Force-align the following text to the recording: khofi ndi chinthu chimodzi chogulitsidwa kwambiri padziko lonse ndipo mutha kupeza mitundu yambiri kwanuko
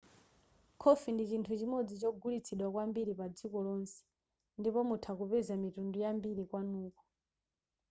khofi 0.81 1.09
ndi 1.11 1.23
chinthu 1.31 1.53
chimodzi 1.59 1.93
chogulitsidwa 2.01 2.67
kwambiri 2.73 3.11
padziko 3.19 3.57
lonse 3.67 3.99
ndipo 4.59 4.79
mutha 4.89 5.11
kupeza 5.19 5.53
mitundu 5.63 5.97
yambiri 6.05 6.43
kwanuko 6.49 7.01